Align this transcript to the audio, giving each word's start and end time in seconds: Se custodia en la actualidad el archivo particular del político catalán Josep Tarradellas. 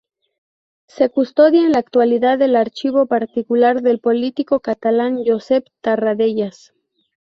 Se 0.87 1.11
custodia 1.11 1.61
en 1.63 1.73
la 1.73 1.77
actualidad 1.77 2.41
el 2.41 2.55
archivo 2.55 3.05
particular 3.05 3.83
del 3.83 3.99
político 3.99 4.59
catalán 4.59 5.23
Josep 5.23 5.67
Tarradellas. 5.79 6.73